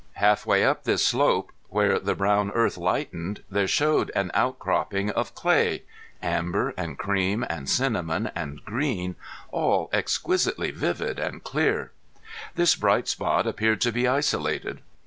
Half 0.13 0.47
way 0.47 0.65
up 0.65 0.83
this 0.83 1.05
slope, 1.05 1.51
where 1.69 1.99
the 1.99 2.15
brown 2.15 2.49
earth 2.55 2.75
lightened 2.75 3.43
there 3.51 3.67
showed 3.67 4.09
an 4.15 4.31
outcropping 4.33 5.11
of 5.11 5.35
clay 5.35 5.83
amber 6.23 6.73
and 6.75 6.97
cream 6.97 7.45
and 7.47 7.69
cinnamon 7.69 8.31
and 8.33 8.65
green, 8.65 9.15
all 9.51 9.91
exquisitely 9.93 10.71
vivid 10.71 11.19
and 11.19 11.43
clear. 11.43 11.91
This 12.55 12.75
bright 12.75 13.07
spot 13.09 13.45
appeared 13.45 13.79
to 13.81 13.91
be 13.91 14.07
isolated. 14.07 14.81